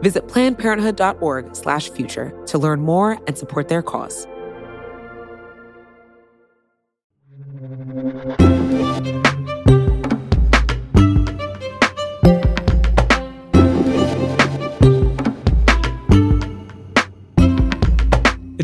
[0.00, 4.26] Visit plannedparenthood.org slash future to learn more and support their cause.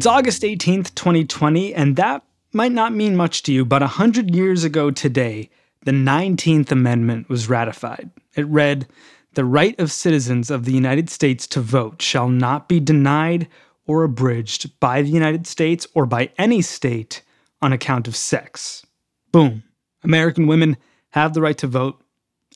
[0.05, 4.63] It's August 18th, 2020, and that might not mean much to you, but 100 years
[4.63, 5.49] ago today,
[5.85, 8.11] the 19th Amendment was ratified.
[8.37, 8.87] It read,
[9.35, 13.49] the right of citizens of the United States to vote shall not be denied
[13.87, 17.23] or abridged by the United States or by any state
[17.61, 18.85] on account of sex.
[19.33, 19.63] Boom.
[20.03, 20.77] American women
[21.11, 22.01] have the right to vote.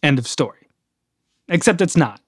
[0.02, 0.68] End of story.
[1.48, 2.20] Except it's not.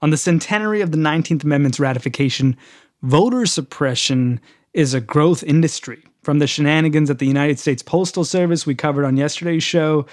[0.00, 2.56] On the centenary of the 19th Amendment's ratification,
[3.02, 4.40] voter suppression
[4.74, 6.04] is a growth industry.
[6.22, 10.06] From the shenanigans at the United States Postal Service we covered on yesterday's show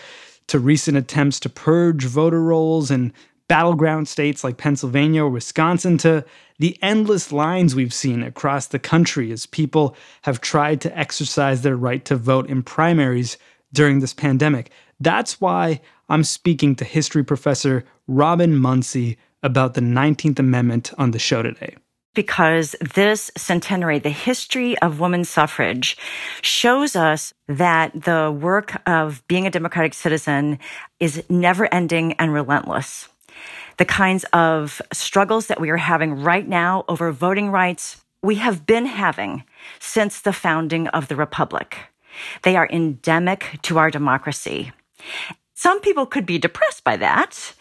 [0.47, 3.13] to recent attempts to purge voter rolls in
[3.47, 6.25] battleground states like Pennsylvania or Wisconsin to
[6.57, 11.75] the endless lines we've seen across the country as people have tried to exercise their
[11.75, 13.37] right to vote in primaries
[13.73, 14.71] during this pandemic.
[14.99, 21.19] That's why I'm speaking to history professor Robyn Muncy about the 19th Amendment on the
[21.19, 21.75] show today
[22.15, 25.97] because this centenary, the history of women's suffrage,
[26.41, 30.57] shows us that the work of being a democratic citizen
[30.99, 33.09] is never ending and relentless.
[33.77, 38.65] The kinds of struggles that we are having right now over voting rights, we have
[38.65, 39.43] been having
[39.79, 41.77] since the founding of the Republic.
[42.43, 44.71] They are endemic to our democracy.
[45.53, 47.53] Some people could be depressed by that.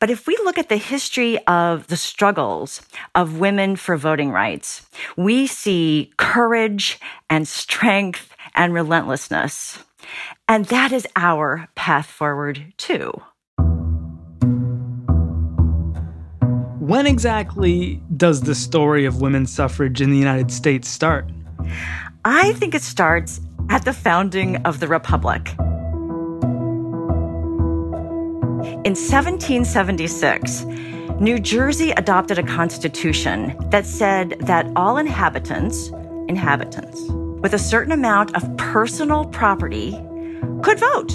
[0.00, 2.82] But if we look at the history of the struggles
[3.14, 9.82] of women for voting rights, we see courage and strength and relentlessness.
[10.46, 13.12] And that is our path forward too.
[16.78, 21.28] When exactly does the story of women's suffrage in the United States start?
[22.24, 25.54] I think it starts at the founding of the Republic.
[28.58, 30.64] In 1776,
[31.20, 35.92] New Jersey adopted a constitution that said that all inhabitants,
[36.26, 37.00] inhabitants,
[37.40, 39.92] with a certain amount of personal property
[40.62, 41.14] could vote.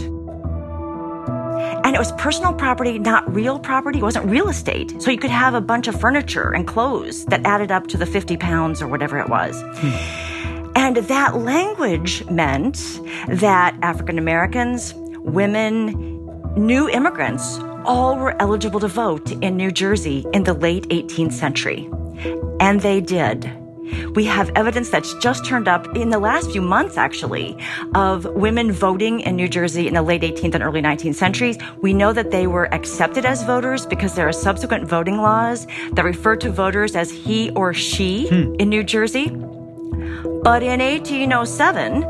[1.83, 3.99] And it was personal property, not real property.
[3.99, 5.01] It wasn't real estate.
[5.01, 8.05] So you could have a bunch of furniture and clothes that added up to the
[8.05, 9.61] 50 pounds or whatever it was.
[9.77, 10.73] Hmm.
[10.77, 16.12] And that language meant that African Americans, women,
[16.56, 21.90] new immigrants all were eligible to vote in New Jersey in the late 18th century.
[22.59, 23.52] And they did.
[24.16, 27.58] We have evidence that's just turned up in the last few months, actually,
[27.96, 31.58] of women voting in New Jersey in the late 18th and early 19th centuries.
[31.81, 36.06] We know that they were accepted as voters because there are subsequent voting laws that
[36.06, 38.56] refer to voters as he or she hmm.
[38.59, 39.35] in New Jersey.
[40.44, 42.01] But in 1807,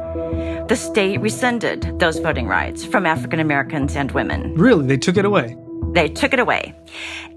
[0.67, 4.53] the state rescinded those voting rights from African Americans and women.
[4.55, 4.85] Really?
[4.85, 5.57] They took it away?
[5.93, 6.75] They took it away.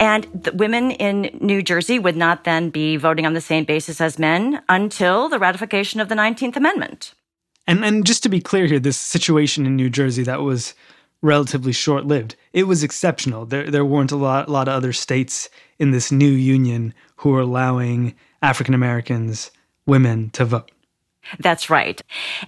[0.00, 4.00] And the women in New Jersey would not then be voting on the same basis
[4.00, 7.14] as men until the ratification of the 19th Amendment.
[7.67, 10.75] And, and just to be clear here, this situation in New Jersey that was
[11.23, 13.44] relatively short lived, it was exceptional.
[13.44, 17.31] There, there weren't a lot, a lot of other states in this new union who
[17.31, 19.50] were allowing African Americans,
[19.87, 20.71] women to vote.
[21.38, 22.00] That's right.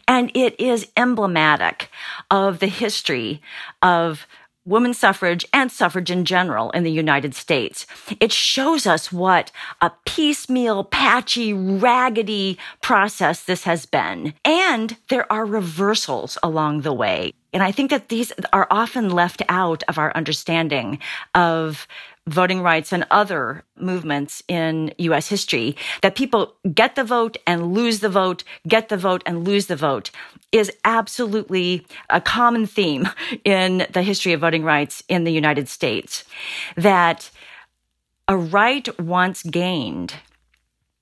[0.07, 1.91] And it is emblematic
[2.31, 3.43] of the history
[3.83, 4.27] of
[4.65, 7.87] women's suffrage and suffrage in general in the United States.
[8.21, 9.51] It shows us what
[9.81, 14.35] a piecemeal, patchy, raggedy process this has been.
[14.45, 17.33] And there are reversals along the way.
[17.53, 20.99] And I think that these are often left out of our understanding
[21.35, 21.87] of
[22.27, 28.01] voting rights and other movements in US history that people get the vote and lose
[28.01, 30.11] the vote, get the vote and lose the vote
[30.53, 33.09] is absolutely a common theme
[33.45, 36.25] in the history of voting rights in the United States.
[36.77, 37.31] That
[38.27, 40.15] a right once gained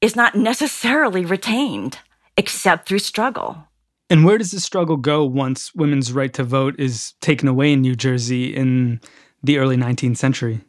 [0.01, 1.99] is not necessarily retained
[2.37, 3.67] except through struggle.
[4.09, 7.81] And where does the struggle go once women's right to vote is taken away in
[7.81, 9.01] New Jersey in
[9.43, 10.61] the early 19th century?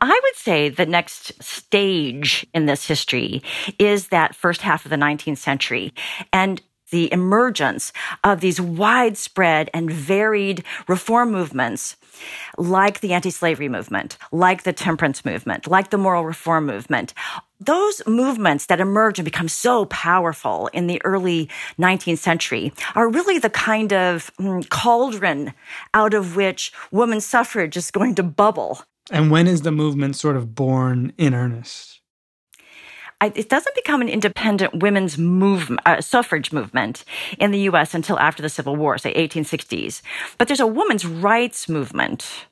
[0.00, 3.42] I would say the next stage in this history
[3.78, 5.92] is that first half of the 19th century.
[6.32, 7.92] And the emergence
[8.24, 11.96] of these widespread and varied reform movements
[12.56, 17.12] like the anti-slavery movement, like the temperance movement, like the moral reform movement.
[17.60, 23.38] Those movements that emerge and become so powerful in the early 19th century are really
[23.38, 25.52] the kind of mm, cauldron
[25.92, 28.82] out of which women's suffrage is going to bubble.
[29.10, 31.98] And when is the movement sort of born in earnest?
[33.20, 37.04] it doesn't become an independent women's movement, uh, suffrage movement
[37.38, 37.94] in the U.S.
[37.94, 40.02] until after the Civil War, say 1860s.
[40.38, 42.46] But there's a women's rights movement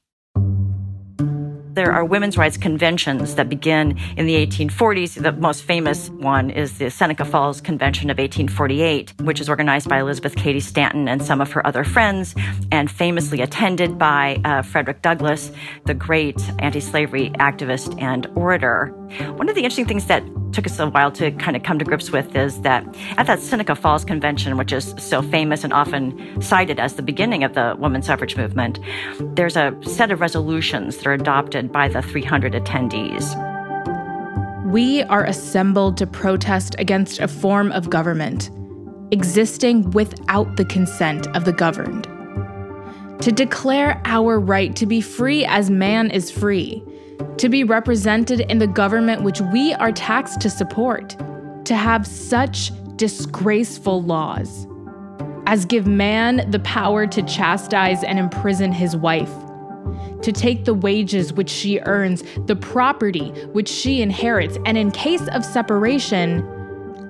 [1.77, 5.23] there are women's rights conventions that begin in the 1840s.
[5.23, 10.01] The most famous one is the Seneca Falls Convention of 1848, which is organized by
[10.01, 12.35] Elizabeth Cady Stanton and some of her other friends,
[12.73, 15.53] and famously attended by uh, Frederick Douglass,
[15.85, 18.87] the great anti slavery activist and orator.
[19.37, 21.85] One of the interesting things that took us a while to kind of come to
[21.85, 22.83] grips with is that
[23.19, 27.45] at that Seneca Falls Convention, which is so famous and often cited as the beginning
[27.45, 28.79] of the women's suffrage movement,
[29.37, 33.35] there's a set of resolutions that are adopted by the 300 attendees.
[34.71, 38.51] We are assembled to protest against a form of government
[39.13, 42.05] existing without the consent of the governed.
[43.23, 46.83] To declare our right to be free as man is free
[47.39, 51.17] to be represented in the government which we are taxed to support,
[51.65, 54.67] to have such disgraceful laws
[55.47, 59.33] as give man the power to chastise and imprison his wife,
[60.23, 65.27] to take the wages which she earns, the property which she inherits, and in case
[65.29, 66.45] of separation,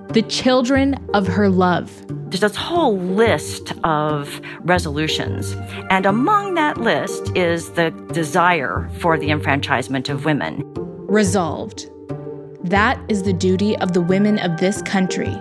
[0.08, 1.92] the children of her love.
[2.30, 5.54] There's this whole list of resolutions.
[5.90, 10.62] And among that list is the desire for the enfranchisement of women.
[11.06, 11.90] Resolved.
[12.64, 15.34] That is the duty of the women of this country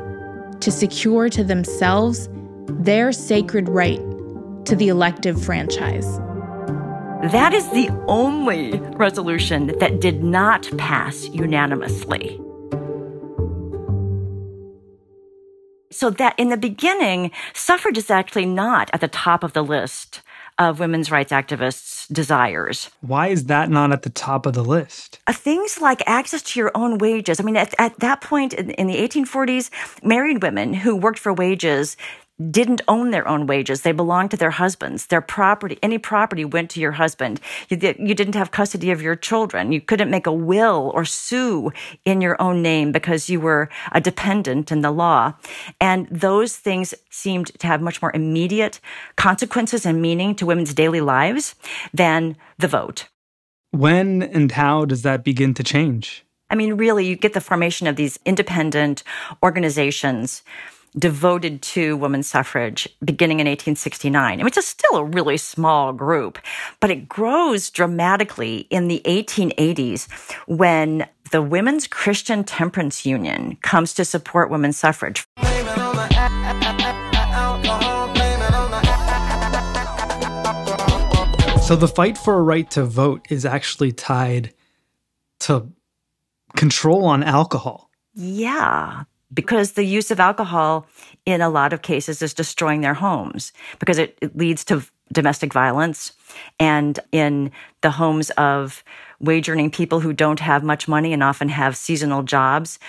[0.59, 2.29] to secure to themselves
[2.67, 3.99] their sacred right
[4.65, 6.19] to the elective franchise.
[7.31, 12.39] That is the only resolution that did not pass unanimously.
[15.91, 20.21] So that in the beginning, suffrage is actually not at the top of the list
[20.59, 22.91] of women's rights activists' desires.
[23.01, 25.19] Why is that not at the top of the list?
[25.25, 27.39] Uh, things like access to your own wages.
[27.39, 29.69] I mean, at, at that point in, in the 1840s,
[30.03, 31.97] married women who worked for wages
[32.51, 33.81] didn't own their own wages.
[33.81, 35.07] They belonged to their husbands.
[35.07, 37.39] Their property, any property went to your husband.
[37.69, 39.71] You, you, didn't have custody of your children.
[39.71, 41.71] You couldn't make a will or sue
[42.03, 45.33] in your own name because you were a dependent in the law.
[45.79, 48.81] And those things seemed to have much more immediate
[49.15, 51.55] consequences and meaning to women's daily lives
[51.93, 53.07] than the vote.
[53.71, 56.25] When and how does that begin to change?
[56.49, 59.03] I mean, really, you get the formation of these independent
[59.41, 60.43] organizations
[60.97, 66.39] devoted to women's suffrage beginning in 1869, which is still a really small group,
[66.79, 70.11] but it grows dramatically in the 1880s
[70.47, 75.25] when the Women's Christian Temperance Union comes to support women's suffrage.
[81.65, 84.53] So the fight for a right to vote is actually tied
[85.41, 85.67] to
[86.55, 87.89] control on alcohol.
[88.13, 90.87] Yeah, because the use of alcohol
[91.25, 95.53] in a lot of cases is destroying their homes because it, it leads to domestic
[95.53, 96.13] violence.
[96.59, 97.51] And in
[97.81, 98.83] the homes of
[99.19, 102.79] wage earning people who don't have much money and often have seasonal jobs,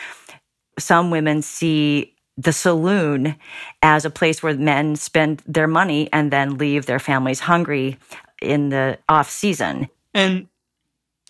[0.79, 3.37] some women see the saloon
[3.83, 7.99] as a place where men spend their money and then leave their families hungry
[8.43, 9.89] in the off season.
[10.13, 10.49] And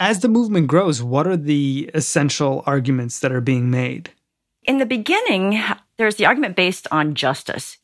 [0.01, 4.11] as the movement grows, what are the essential arguments that are being made?
[4.67, 5.63] In the beginning,
[5.97, 7.79] there's the argument based on justice.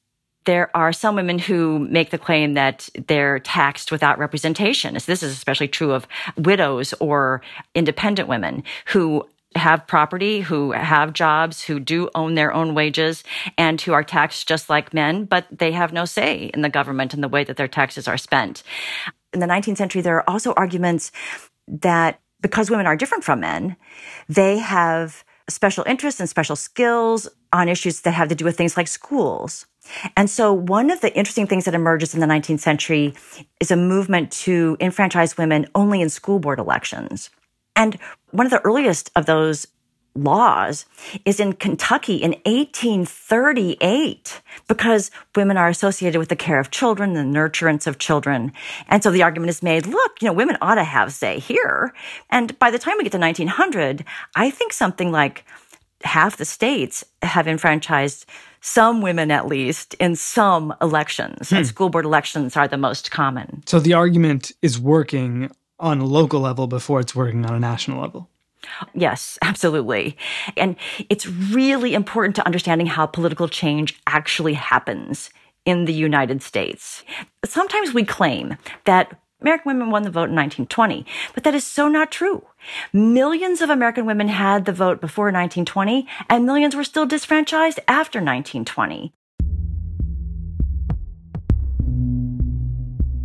[0.45, 4.95] There are some women who make the claim that they're taxed without representation.
[4.95, 7.41] This is especially true of widows or
[7.77, 13.23] independent women who have property, who have jobs, who do own their own wages,
[13.57, 17.15] and who are taxed just like men, but they have no say in the government
[17.15, 18.63] and the way that their taxes are spent.
[19.33, 21.13] In the 19th century, there are also arguments
[21.69, 23.77] that because women are different from men,
[24.29, 28.77] they have special interests and special skills on issues that have to do with things
[28.77, 29.67] like schools.
[30.17, 33.15] And so one of the interesting things that emerges in the 19th century
[33.61, 37.31] is a movement to enfranchise women only in school board elections.
[37.75, 37.99] And
[38.31, 39.67] one of the earliest of those
[40.15, 40.85] laws
[41.25, 47.21] is in Kentucky in 1838 because women are associated with the care of children, the
[47.21, 48.53] nurturance of children.
[48.89, 51.95] And so the argument is made, look, you know, women ought to have say here.
[52.31, 54.05] And by the time we get to 1900,
[54.35, 55.45] I think something like
[56.05, 58.27] half the states have enfranchised
[58.61, 61.51] some women at least in some elections.
[61.51, 61.57] Hmm.
[61.57, 63.63] And school board elections are the most common.
[63.67, 68.01] So the argument is working on a local level before it's working on a national
[68.01, 68.29] level.
[68.95, 70.17] Yes, absolutely.
[70.57, 70.77] And
[71.09, 75.31] it's really important to understanding how political change actually happens
[75.65, 77.05] in the United States.
[77.45, 81.05] Sometimes we claim that American women won the vote in 1920,
[81.35, 82.47] but that is so not true.
[82.93, 88.19] Millions of American women had the vote before 1920, and millions were still disfranchised after
[88.19, 89.13] 1920.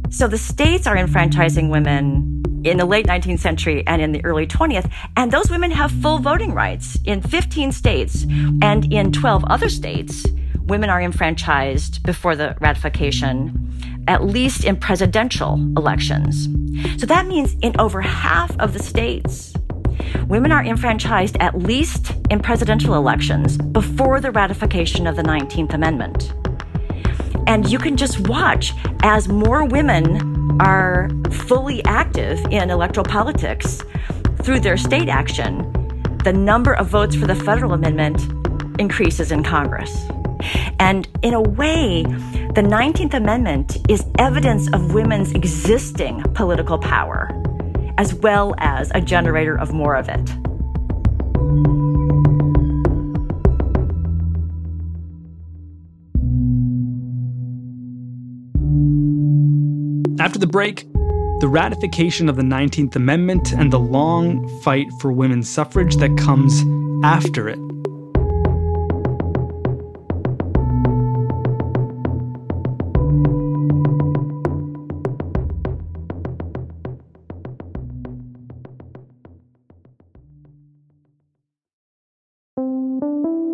[0.09, 2.36] So the states are enfranchising women
[2.69, 4.91] in the late 19th century and in the early 20th.
[5.15, 8.25] And those women have full voting rights in 15 states
[8.61, 10.25] and in 12 other states.
[10.63, 16.49] Women are enfranchised before the ratification, at least in presidential elections.
[16.99, 19.53] So that means in over half of the states,
[20.27, 26.33] women are enfranchised at least in presidential elections before the ratification of the 19th Amendment.
[27.47, 28.73] And you can just watch
[29.03, 33.81] as more women are fully active in electoral politics
[34.43, 35.71] through their state action,
[36.25, 38.21] the number of votes for the federal amendment
[38.79, 40.07] increases in Congress.
[40.79, 47.31] And in a way, the 19th Amendment is evidence of women's existing political power,
[47.97, 51.76] as well as a generator of more of it.
[60.27, 60.85] After the break,
[61.39, 66.65] the ratification of the 19th Amendment and the long fight for women's suffrage that comes
[67.01, 67.57] after it.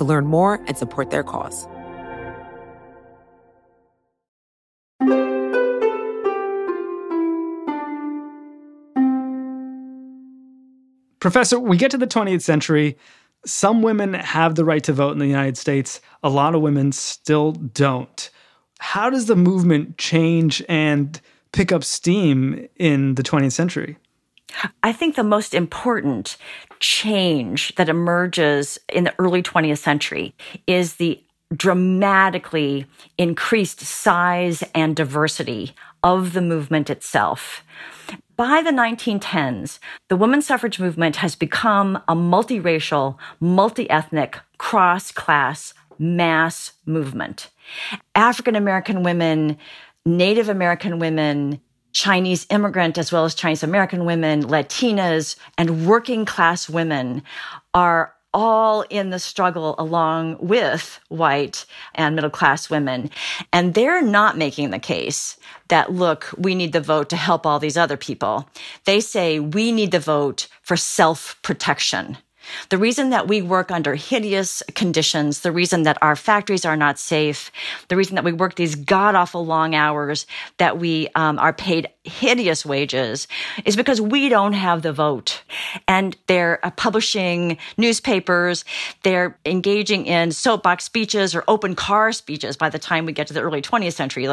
[0.00, 1.68] to learn more and support their cause.
[11.20, 12.96] Professor, we get to the 20th century.
[13.44, 16.92] Some women have the right to vote in the United States, a lot of women
[16.92, 18.30] still don't.
[18.78, 21.20] How does the movement change and
[21.52, 23.98] pick up steam in the 20th century?
[24.82, 26.38] I think the most important
[26.80, 30.34] change that emerges in the early 20th century
[30.66, 31.22] is the
[31.54, 32.86] dramatically
[33.18, 37.62] increased size and diversity of the movement itself.
[38.36, 45.74] by the 1910s, the women's suffrage movement has become a multiracial, multi ethnic, cross class
[45.98, 47.50] mass movement.
[48.14, 49.58] African American women,
[50.06, 51.60] Native American women,
[51.92, 57.22] Chinese immigrant as well as Chinese American women, Latinas, and working class women
[57.74, 63.10] are all in the struggle along with white and middle class women.
[63.52, 65.36] And they're not making the case
[65.68, 68.48] that, look, we need the vote to help all these other people.
[68.84, 72.18] They say we need the vote for self protection.
[72.68, 76.98] The reason that we work under hideous conditions, the reason that our factories are not
[76.98, 77.50] safe,
[77.88, 80.26] the reason that we work these god awful long hours,
[80.58, 83.28] that we um, are paid hideous wages,
[83.64, 85.42] is because we don't have the vote.
[85.86, 88.64] And they're uh, publishing newspapers,
[89.02, 93.34] they're engaging in soapbox speeches or open car speeches by the time we get to
[93.34, 94.28] the early 20th century.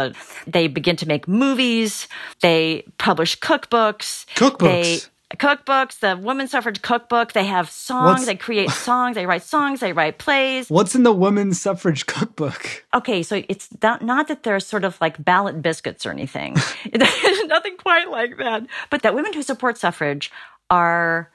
[0.45, 2.07] They begin to make movies,
[2.41, 4.25] they publish cookbooks.
[4.36, 4.59] Cookbooks.
[4.59, 5.00] They,
[5.36, 7.34] cookbooks, the women's suffrage cookbook.
[7.34, 8.05] They have songs.
[8.19, 9.15] What's- they create songs.
[9.15, 9.79] They write songs.
[9.81, 10.69] They write plays.
[10.69, 12.86] What's in the women's suffrage cookbook?
[12.93, 16.55] Okay, so it's not, not that they're sort of like ballot biscuits or anything.
[16.93, 18.65] There's nothing quite like that.
[18.89, 20.31] But that women who support suffrage
[20.69, 21.29] are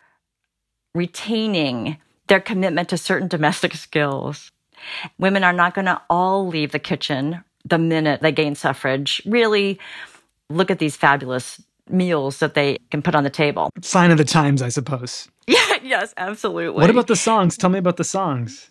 [0.94, 4.50] retaining their commitment to certain domestic skills.
[5.18, 9.22] Women are not going to all leave the kitchen the minute they gain suffrage.
[9.25, 9.78] Really
[10.50, 13.70] look at these fabulous meals that they can put on the table.
[13.82, 15.28] Sign of the times, I suppose.
[15.48, 16.80] Yeah, yes, absolutely.
[16.80, 17.56] What about the songs?
[17.56, 18.70] Tell me about the songs.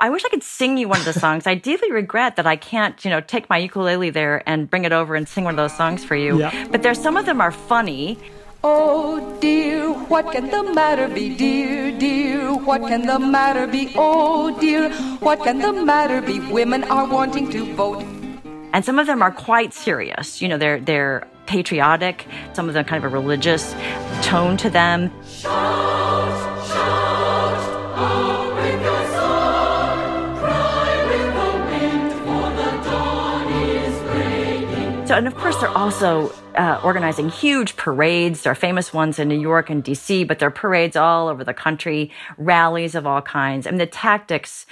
[0.00, 1.46] I wish I could sing you one of the songs.
[1.46, 4.92] I deeply regret that I can't, you know, take my ukulele there and bring it
[4.92, 6.40] over and sing one of those songs for you.
[6.40, 6.66] Yeah.
[6.72, 8.18] But there's some of them are funny.
[8.64, 12.52] Oh dear, what can the matter be, dear, dear?
[12.52, 13.92] What can the matter be?
[13.96, 16.38] Oh dear, what can the matter be?
[16.38, 18.04] Women are wanting to vote.
[18.72, 20.40] And some of them are quite serious.
[20.40, 22.26] You know, they're they're patriotic.
[22.54, 23.74] Some of them kind of a religious
[24.22, 25.10] tone to them.
[35.12, 38.44] So, and of course, they're also uh, organizing huge parades.
[38.44, 41.44] There are famous ones in New York and DC, but there are parades all over
[41.44, 43.66] the country, rallies of all kinds.
[43.66, 44.64] And the tactics,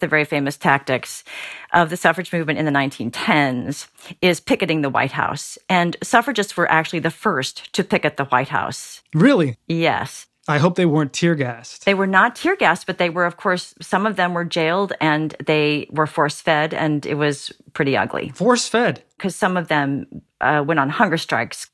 [0.00, 1.24] the very famous tactics
[1.72, 3.88] of the suffrage movement in the 1910s
[4.20, 5.58] is picketing the White House.
[5.68, 9.02] And suffragists were actually the first to picket the White House.
[9.14, 9.56] Really?
[9.66, 10.26] Yes.
[10.48, 11.84] I hope they weren't tear gassed.
[11.86, 14.92] They were not tear gassed, but they were, of course, some of them were jailed
[15.00, 19.02] and they were force fed, and it was pretty ugly Force fed.
[19.16, 20.06] because some of them
[20.40, 21.68] uh, went on hunger strikes.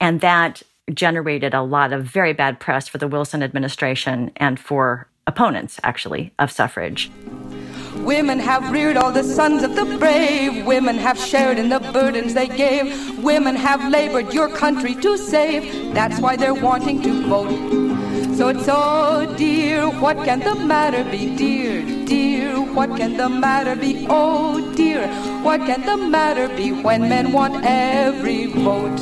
[0.00, 5.06] And that generated a lot of very bad press for the Wilson administration and for
[5.28, 7.10] opponents, actually, of suffrage.
[8.04, 10.64] Women have reared all the sons of the brave.
[10.64, 13.18] Women have shared in the burdens they gave.
[13.22, 15.94] Women have labored your country to save.
[15.94, 17.90] That's why they're wanting to vote.
[18.36, 22.58] So it's oh dear, what can the matter be, dear, dear?
[22.72, 24.06] What can the matter be?
[24.08, 25.06] Oh dear,
[25.42, 28.98] what can the matter be when men want every vote?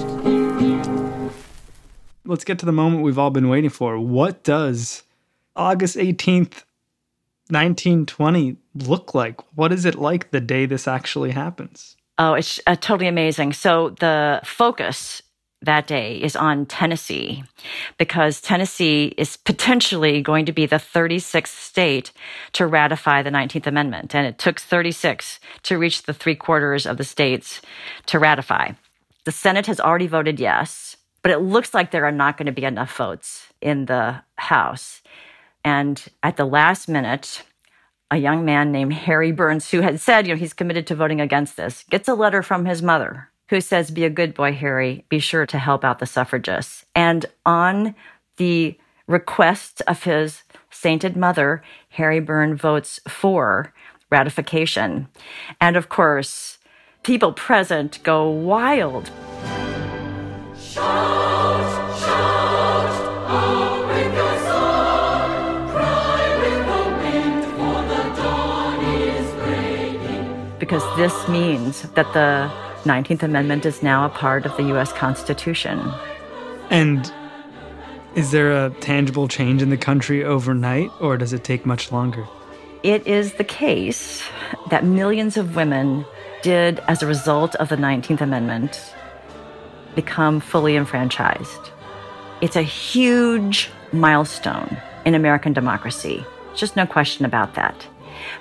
[2.25, 3.99] Let's get to the moment we've all been waiting for.
[4.01, 5.05] What does
[5.55, 6.65] August 18th,
[7.51, 9.41] 1920 look like?
[9.57, 11.97] What is it like the day this actually happens?
[12.19, 13.53] Oh, it's uh, totally amazing.
[13.53, 15.23] So the focus
[15.63, 17.43] that day is on Tennessee
[17.97, 22.13] because Tennessee is potentially going to be the 36th state
[22.53, 24.15] to ratify the 19th Amendment.
[24.15, 27.61] And it took 36 to reach the three quarters of the states
[28.07, 28.73] to ratify.
[29.25, 32.53] The Senate has already voted yes, but it looks like there are not going to
[32.53, 35.03] be enough votes in the House.
[35.65, 37.43] And at the last minute,
[38.11, 41.21] a young man named Harry Burns, who had said, you know, he's committed to voting
[41.21, 45.05] against this, gets a letter from his mother who says, Be a good boy, Harry.
[45.09, 46.85] Be sure to help out the suffragists.
[46.95, 47.95] And on
[48.37, 53.73] the request of his sainted mother, Harry Burn votes for
[54.11, 55.09] ratification.
[55.61, 56.59] And of course,
[57.03, 59.11] people present go wild.
[70.59, 72.51] Because this means that the
[72.85, 75.79] 19th Amendment is now a part of the US Constitution.
[76.71, 77.13] And
[78.15, 82.27] is there a tangible change in the country overnight, or does it take much longer?
[82.83, 84.23] It is the case
[84.71, 86.05] that millions of women
[86.43, 88.95] did, as a result of the 19th Amendment,
[89.95, 91.71] become fully enfranchised.
[92.41, 96.25] It's a huge milestone in American democracy.
[96.55, 97.87] Just no question about that.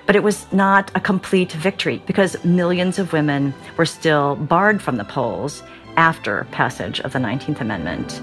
[0.06, 4.98] But it was not a complete victory because millions of women were still barred from
[4.98, 5.64] the polls
[5.98, 8.22] after passage of the 19th Amendment.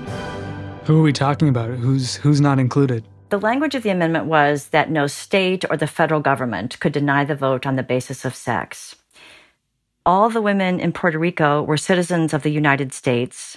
[0.87, 1.70] Who are we talking about?
[1.70, 3.05] Who's who's not included?
[3.31, 7.24] The language of the amendment was that no state or the federal government could deny
[7.24, 8.94] the vote on the basis of sex.
[10.07, 13.57] All the women in Puerto Rico were citizens of the United States,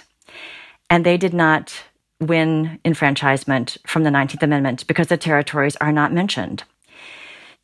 [0.88, 1.84] and they did not
[2.20, 6.64] win enfranchisement from the 19th Amendment because the territories are not mentioned.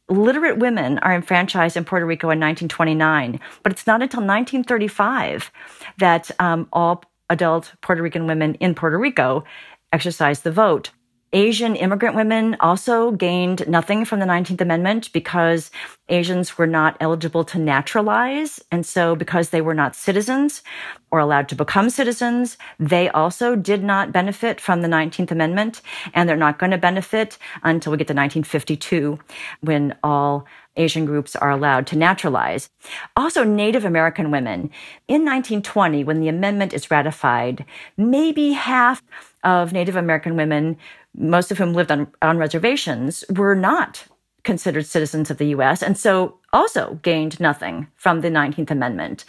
[0.09, 5.51] Literate women are enfranchised in Puerto Rico in 1929, but it's not until 1935
[5.99, 9.45] that um, all adult Puerto Rican women in Puerto Rico
[9.93, 10.91] exercise the vote.
[11.35, 15.73] Asian immigrant women also gained nothing from the 19th Amendment because
[16.09, 18.63] Asians were not eligible to naturalize.
[18.71, 20.63] And so, because they were not citizens
[21.11, 25.83] or allowed to become citizens, they also did not benefit from the 19th Amendment.
[26.15, 29.19] And they're not going to benefit until we get to 1952
[29.61, 32.69] when all Asian groups are allowed to naturalize.
[33.17, 34.71] Also, Native American women.
[35.09, 37.65] In 1920, when the amendment is ratified,
[37.97, 39.03] maybe half
[39.43, 40.77] of Native American women,
[41.17, 44.05] most of whom lived on, on reservations, were not
[44.43, 49.25] considered citizens of the US and so also gained nothing from the 19th Amendment.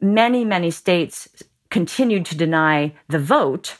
[0.00, 1.28] Many, many states
[1.70, 3.78] continued to deny the vote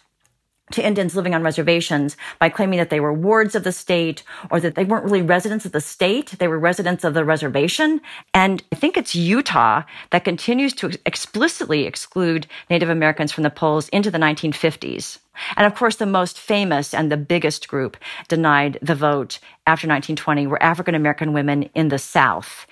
[0.73, 4.61] to Indians living on reservations by claiming that they were wards of the state or
[4.61, 6.35] that they weren't really residents of the state.
[6.39, 8.01] They were residents of the reservation.
[8.35, 13.89] And I think it's Utah that continues to explicitly exclude Native Americans from the polls
[13.89, 15.19] into the 1950s.
[15.57, 17.97] And of course, the most famous and the biggest group
[18.29, 19.39] denied the vote
[19.71, 22.67] after 1920 were African American women in the South.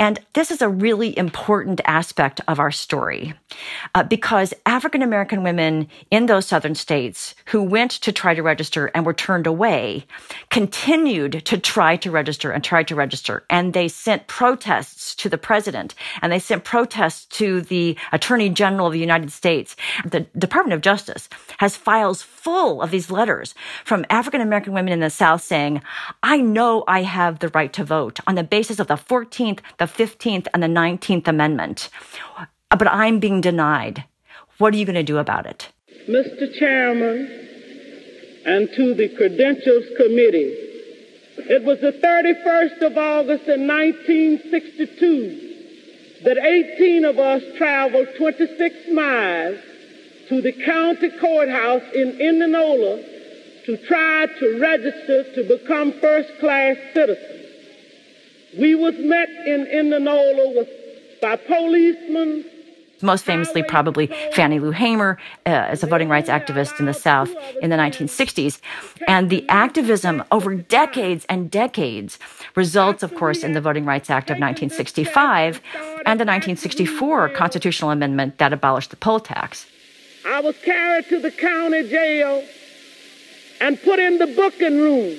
[0.00, 3.34] And this is a really important aspect of our story
[3.94, 8.86] uh, because African American women in those southern states who went to try to register
[8.94, 10.06] and were turned away
[10.50, 13.44] continued to try to register and try to register.
[13.48, 18.88] And they sent protests to the president and they sent protests to the attorney general
[18.88, 19.76] of the United States.
[20.04, 25.00] The Department of Justice has files full of these letters from African American women in
[25.00, 25.80] the South saying,
[26.26, 29.84] I know I have the right to vote on the basis of the 14th, the
[29.84, 31.90] 15th, and the 19th Amendment,
[32.70, 34.04] but I'm being denied.
[34.56, 35.68] What are you going to do about it?
[36.08, 36.50] Mr.
[36.58, 37.28] Chairman,
[38.46, 40.56] and to the Credentials Committee,
[41.36, 49.58] it was the 31st of August in 1962 that 18 of us traveled 26 miles
[50.30, 53.13] to the county courthouse in Indianola
[53.66, 57.46] to try to register to become first class citizens.
[58.58, 60.68] We was met in Indianola with,
[61.20, 62.44] by policemen.
[63.02, 67.34] Most famously, probably Fannie Lou Hamer uh, as a voting rights activist in the South
[67.60, 68.60] in the 1960s.
[69.08, 72.18] And the activism over decades and decades
[72.54, 78.38] results, of course, in the Voting Rights Act of 1965 and the 1964 constitutional amendment
[78.38, 79.66] that abolished the poll tax.
[80.26, 82.42] I was carried to the county jail
[83.60, 85.18] and put in the booking room.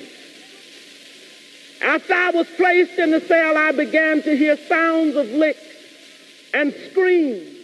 [1.82, 5.60] After I was placed in the cell, I began to hear sounds of licks
[6.54, 7.54] and screams.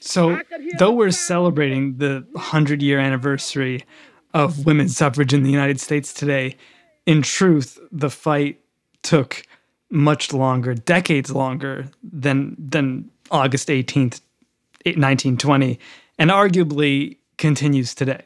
[0.00, 0.40] So,
[0.78, 3.84] though we're celebrating the 100 year anniversary
[4.32, 6.56] of women's suffrage in the United States today,
[7.04, 8.60] in truth, the fight
[9.02, 9.42] took
[9.90, 14.20] much longer, decades longer than than August 18th,
[14.84, 15.78] 1920
[16.20, 18.22] and arguably continues today.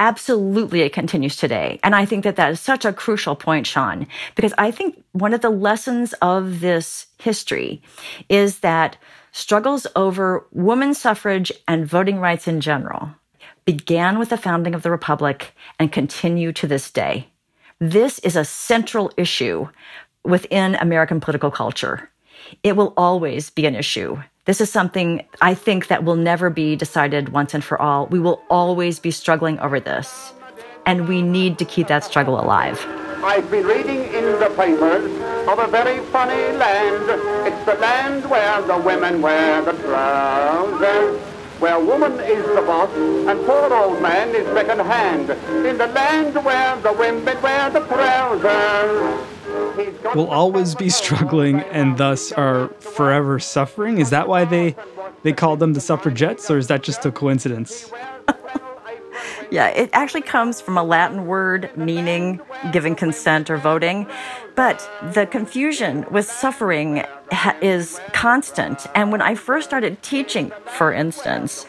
[0.00, 1.78] Absolutely, it continues today.
[1.84, 5.34] And I think that that is such a crucial point, Sean, because I think one
[5.34, 7.82] of the lessons of this history
[8.30, 8.96] is that
[9.32, 13.10] struggles over women's suffrage and voting rights in general
[13.66, 17.28] began with the founding of the Republic and continue to this day.
[17.78, 19.68] This is a central issue
[20.24, 22.08] within American political culture.
[22.62, 24.22] It will always be an issue.
[24.46, 28.06] This is something I think that will never be decided once and for all.
[28.06, 30.32] We will always be struggling over this.
[30.86, 32.84] And we need to keep that struggle alive.
[33.22, 35.04] I've been reading in the papers
[35.46, 37.04] of a very funny land.
[37.46, 41.20] It's the land where the women wear the trousers.
[41.60, 45.30] Where woman is the boss and poor old man is second hand.
[45.66, 49.39] In the land where the women wear the trousers
[50.14, 53.98] will always be struggling and thus are forever suffering?
[53.98, 54.76] Is that why they
[55.22, 57.90] they call them the suffragettes, or is that just a coincidence?
[59.50, 62.40] yeah, it actually comes from a Latin word meaning
[62.72, 64.06] giving consent or voting.
[64.56, 67.04] But the confusion with suffering
[67.60, 68.86] is constant.
[68.94, 71.66] And when I first started teaching, for instance,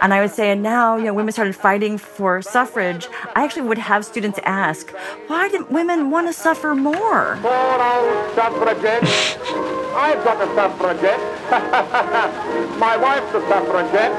[0.00, 3.08] and I would say, and now, you know, women started fighting for suffrage.
[3.34, 4.90] I actually would have students ask,
[5.26, 7.38] why did women want to suffer more?
[7.42, 9.04] Poor old suffragette.
[9.94, 11.20] I've got a suffragette.
[12.78, 14.12] My wife's a suffragette.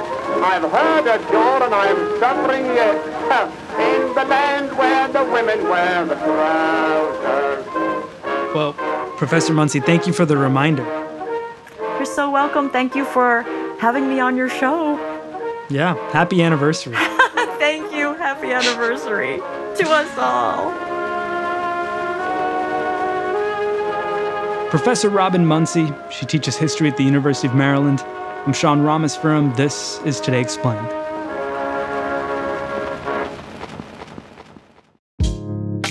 [0.44, 2.96] I've heard her door and I'm suffering yet.
[3.74, 7.66] In the land where the women wear the trousers.
[8.54, 8.74] Well,
[9.18, 10.84] Professor Muncy, thank you for the reminder.
[11.80, 12.70] You're so welcome.
[12.70, 13.42] Thank you for
[13.80, 15.13] having me on your show.
[15.74, 16.94] Yeah, happy anniversary.
[17.58, 18.14] Thank you.
[18.14, 20.72] Happy anniversary to us all.
[24.70, 28.02] Professor Robyn Muncy, she teaches history at the University of Maryland.
[28.46, 29.56] I'm Sean Rameswaram.
[29.56, 31.03] This is Today Explained.